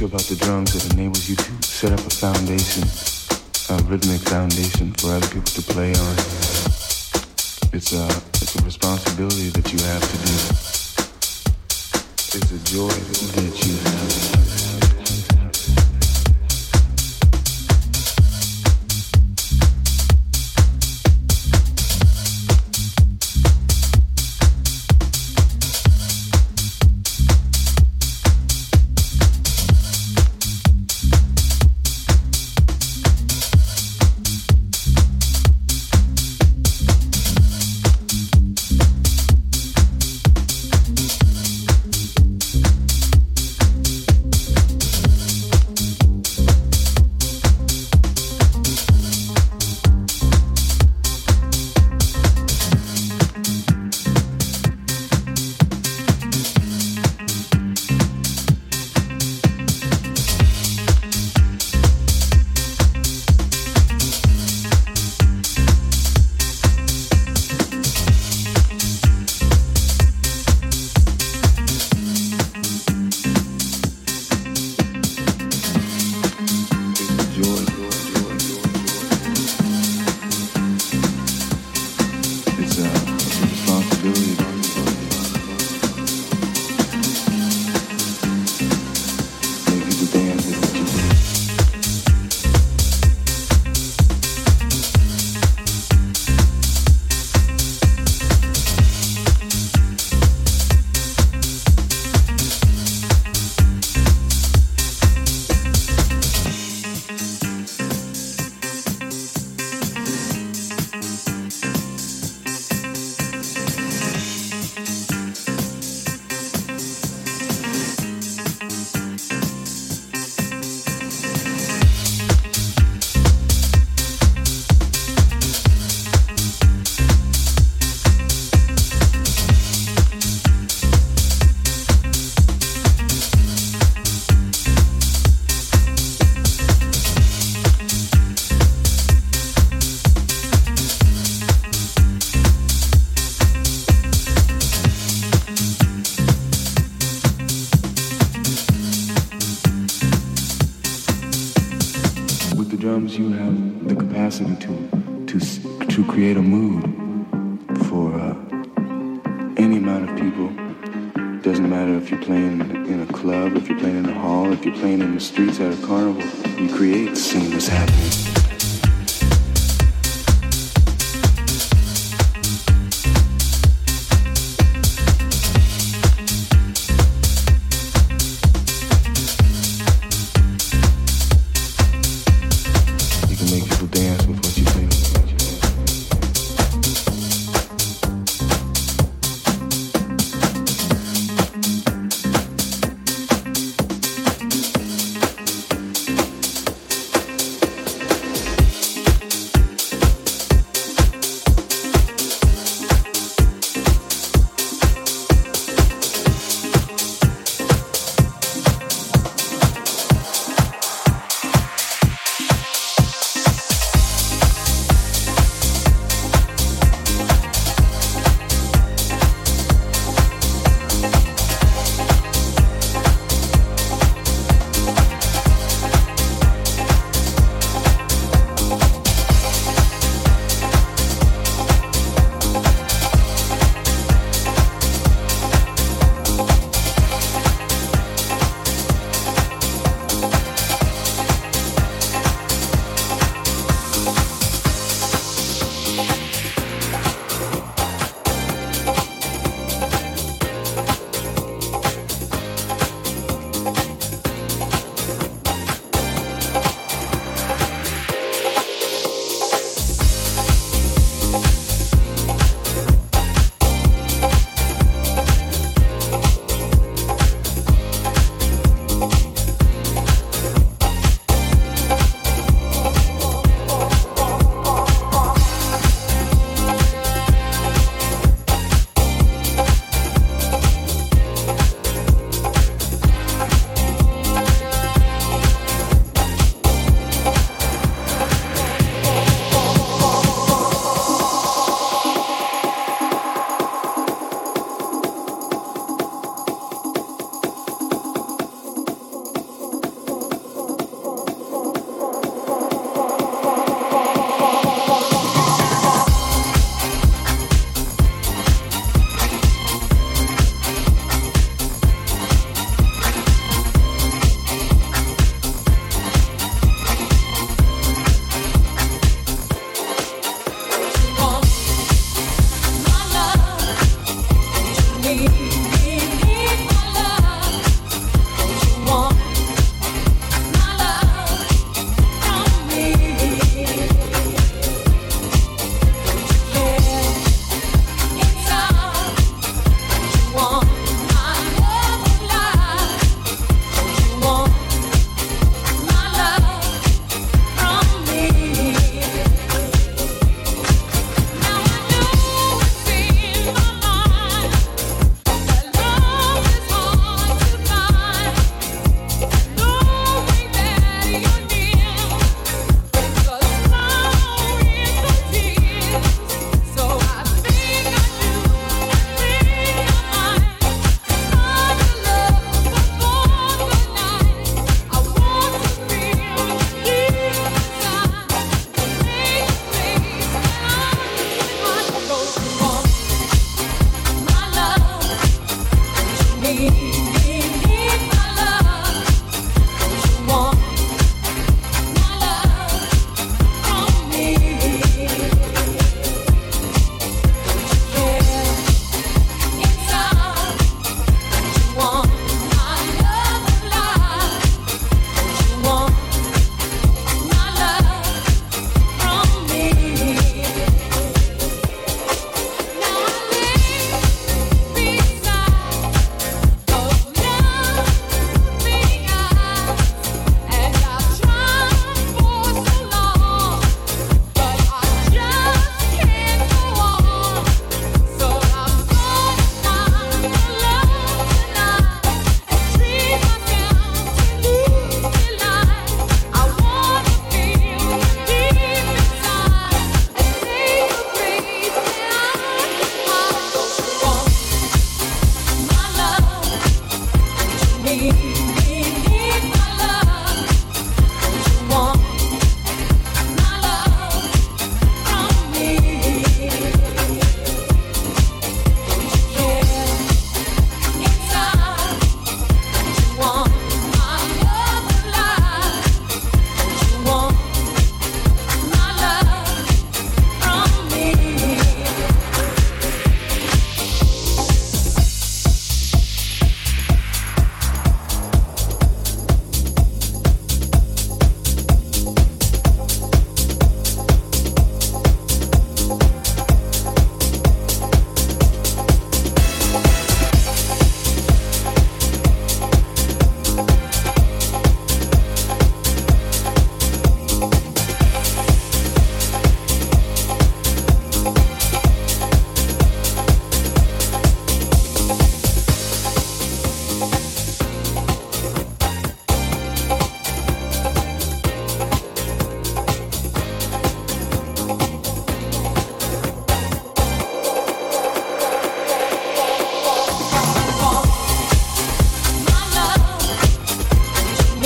[0.00, 2.84] Special about the drums that enables you to set up a foundation,
[3.68, 6.14] a rhythmic foundation for other people to play on.
[7.76, 8.08] It's a,
[8.40, 10.32] it's a responsibility that you have to do.
[12.32, 14.59] It's a joy that you have.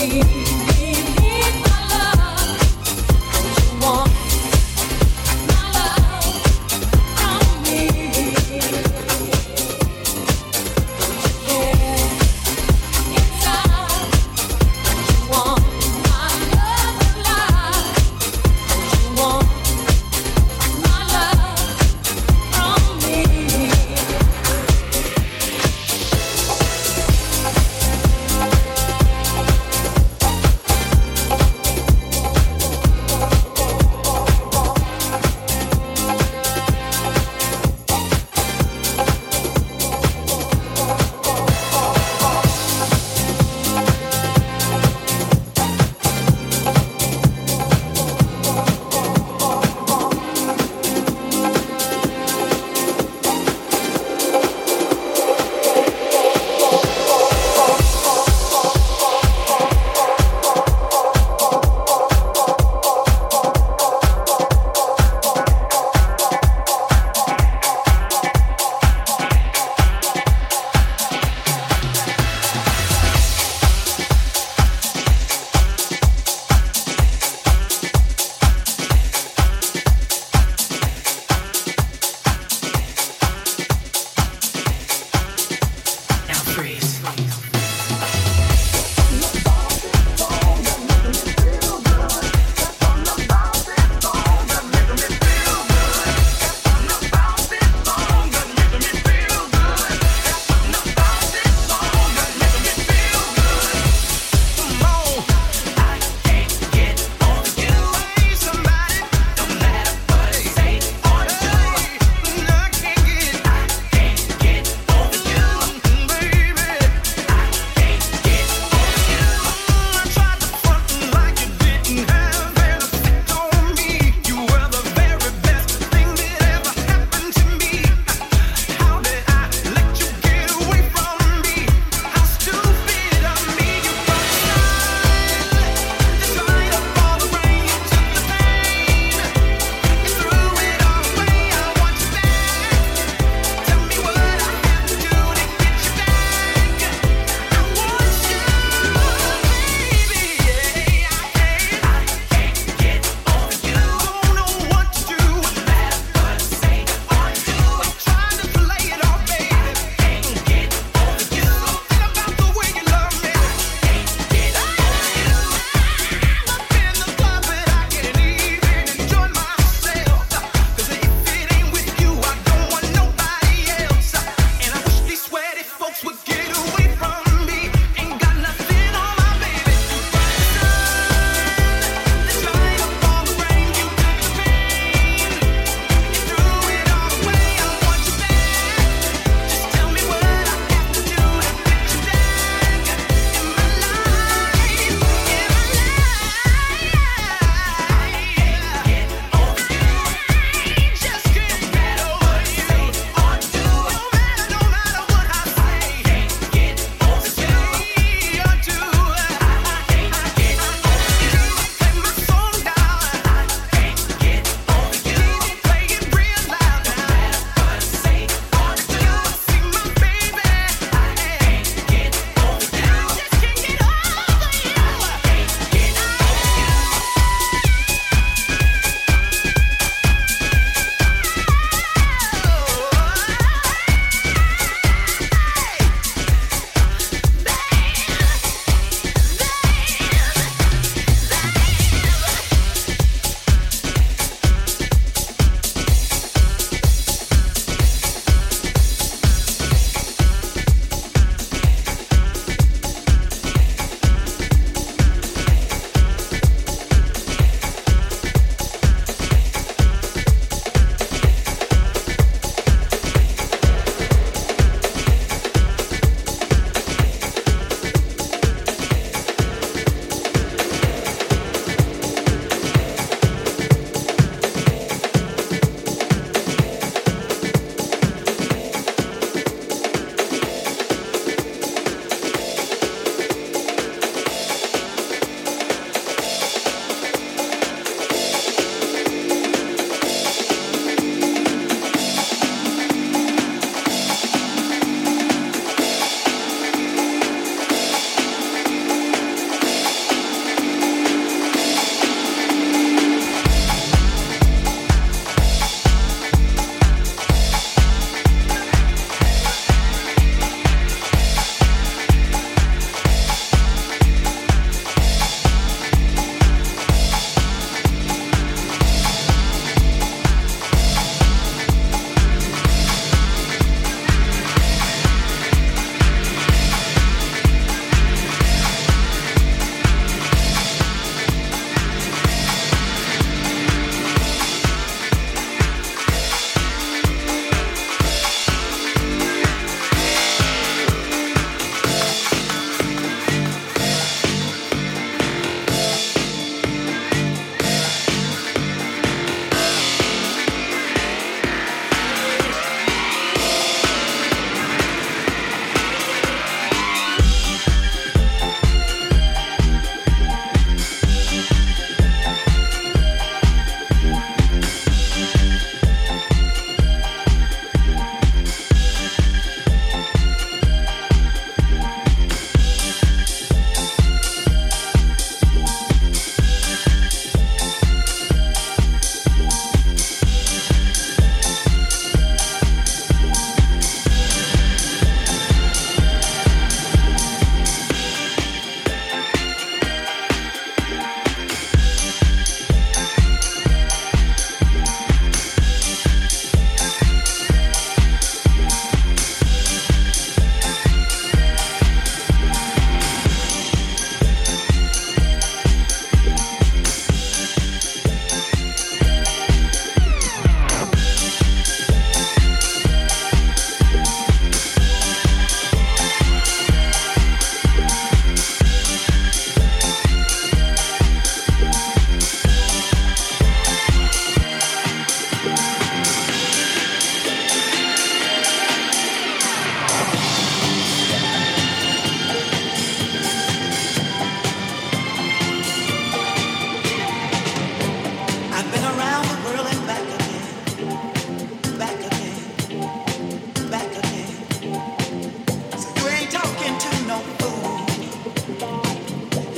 [0.09, 0.44] me.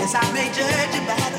[0.07, 1.36] Yes, I may judge you by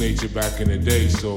[0.00, 1.08] nature back in the day.
[1.08, 1.36] So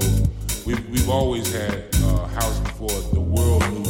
[0.65, 3.88] we've, we've always had a house before the world knew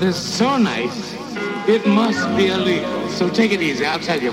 [0.00, 1.14] this so nice,
[1.68, 3.08] it must be illegal.
[3.10, 3.84] So take it easy.
[3.84, 4.32] I'll tell you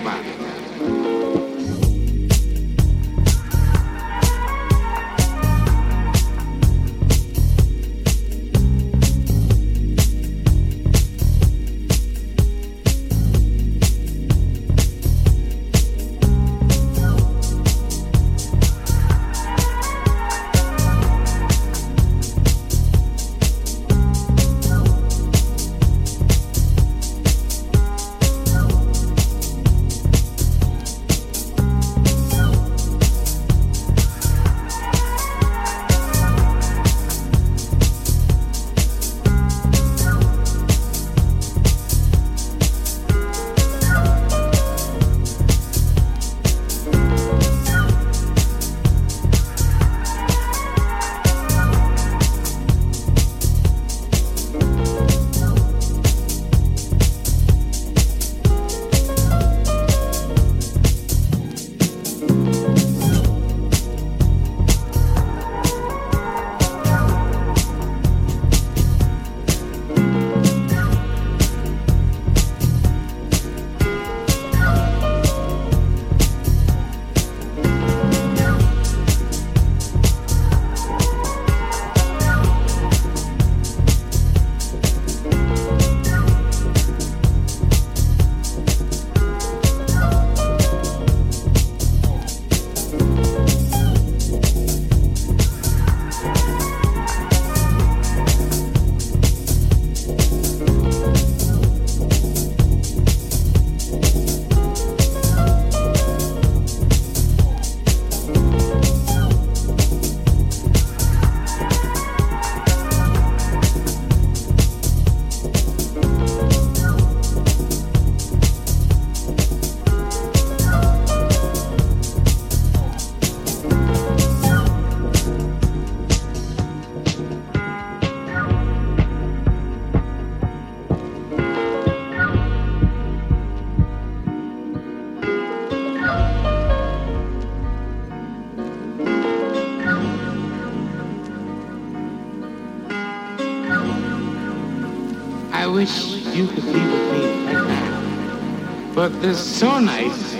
[149.21, 150.35] this is so nice,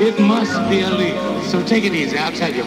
[0.00, 1.42] it must be illegal.
[1.42, 2.64] So take it easy, I'll tell you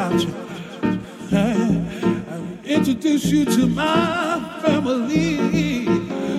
[0.00, 0.34] about you.
[1.32, 5.86] I will introduce you to my family.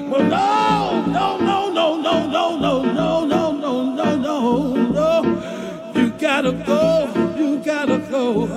[0.10, 5.94] Well, no, no, no, no, no, no, no, no, no, no, no, no, no.
[5.96, 8.48] You gotta go, you gotta go.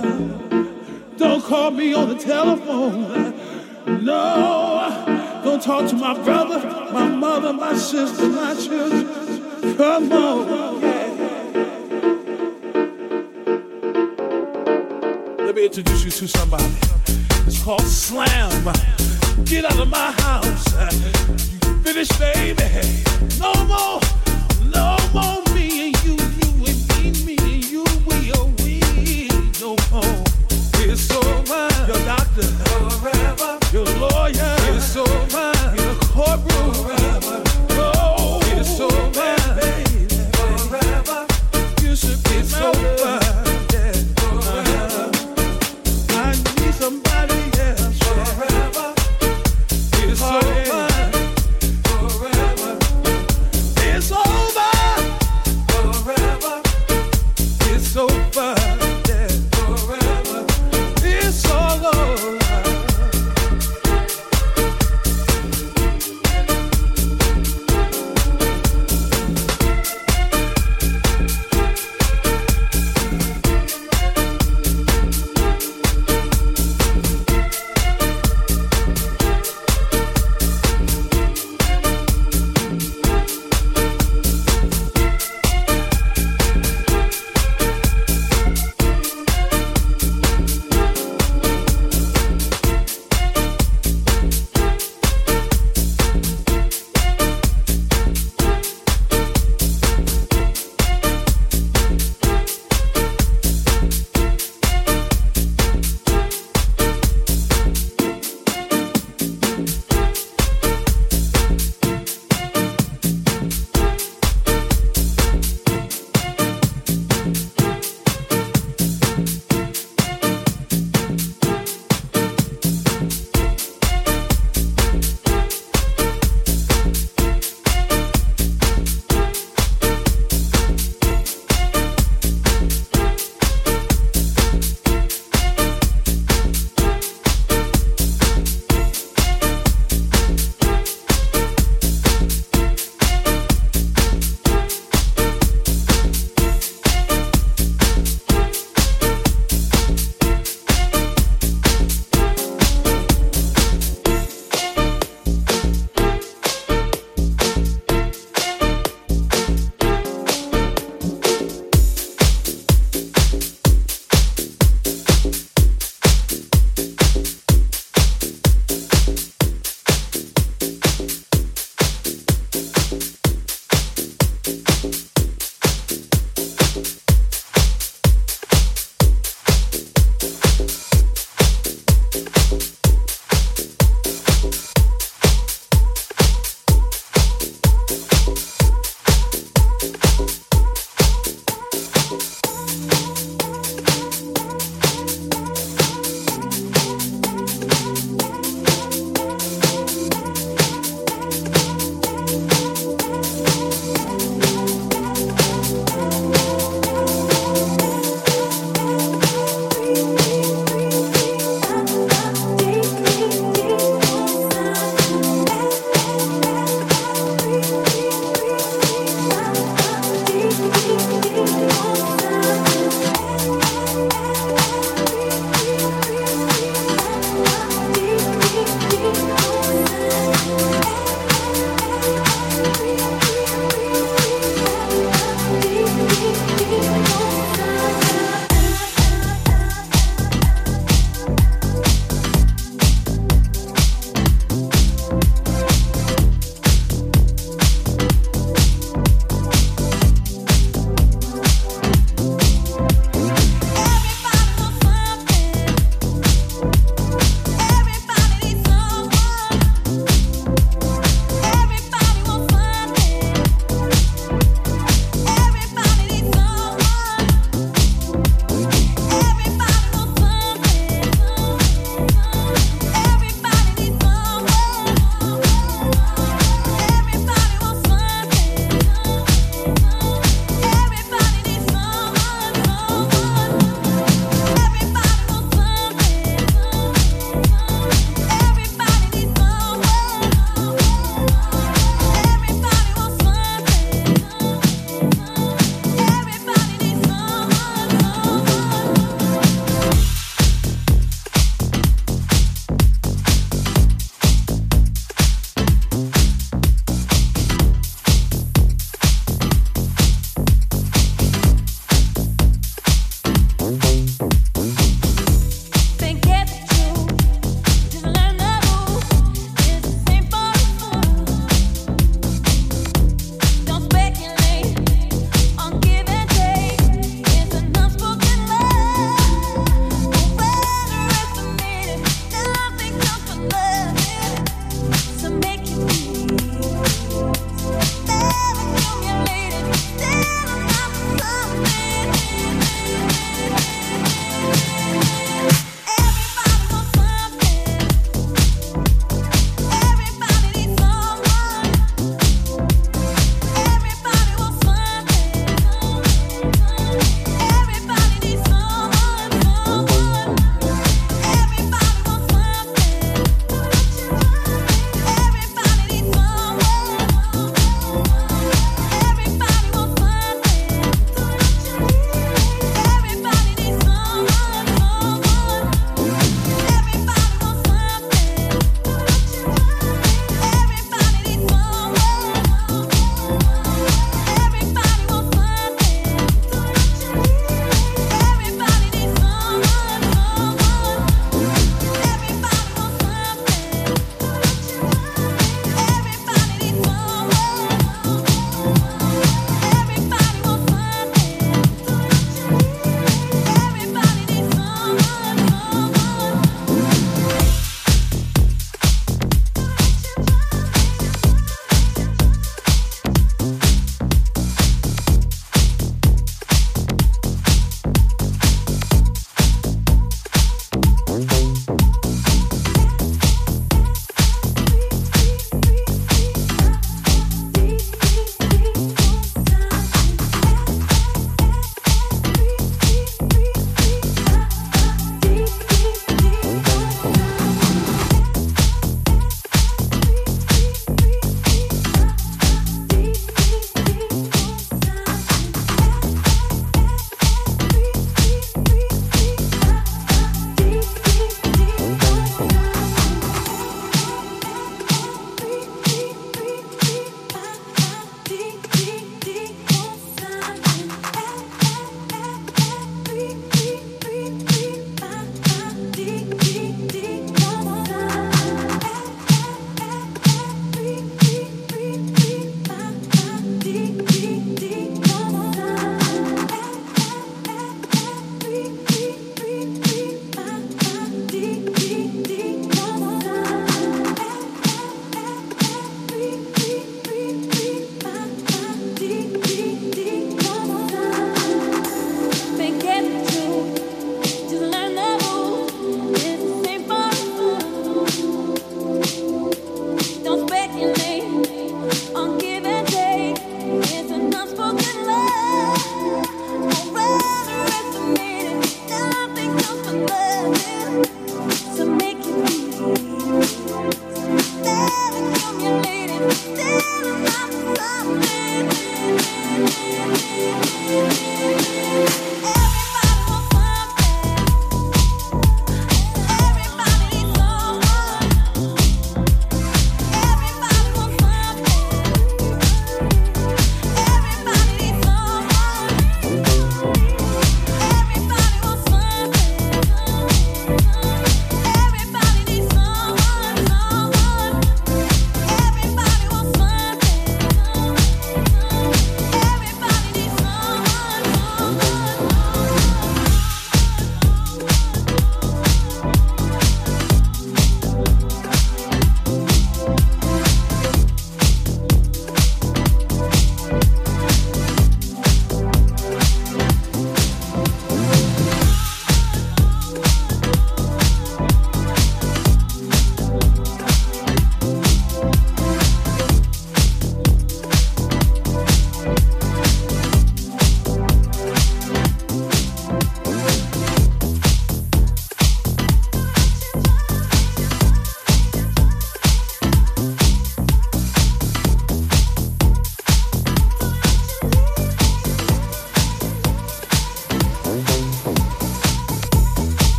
[1.17, 3.33] Don't call me on the telephone.
[4.03, 6.59] No, don't talk to my brother,
[6.91, 9.77] my mother, my sister, my children.
[9.77, 10.64] Come on.
[15.55, 16.65] let me introduce you to somebody.
[17.47, 18.73] It's called Slam.
[19.45, 20.65] Get out of my house.
[21.81, 22.65] Finish, baby.
[23.39, 24.01] No more,
[24.73, 27.85] no more me and you, you and me, me and you.
[28.05, 29.29] We are we.
[29.61, 30.23] No more.
[30.83, 31.87] It's alright.
[31.87, 32.47] Your doctor.
[32.73, 33.14] Alright.